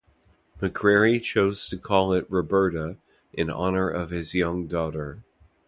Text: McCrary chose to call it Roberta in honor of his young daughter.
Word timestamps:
McCrary 0.59 1.21
chose 1.21 1.69
to 1.69 1.77
call 1.77 2.11
it 2.11 2.25
Roberta 2.27 2.97
in 3.33 3.51
honor 3.51 3.87
of 3.87 4.09
his 4.09 4.33
young 4.33 4.65
daughter. 4.65 5.21